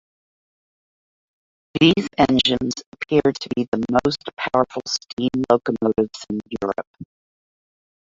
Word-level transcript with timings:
These 1.79 2.07
engines 2.17 2.73
appear 2.93 3.21
to 3.21 3.49
be 3.55 3.67
the 3.71 3.85
most 4.03 4.17
powerful 4.35 4.81
steam 4.87 5.29
locomotives 5.51 6.25
in 6.31 6.39
Europe. 6.59 6.89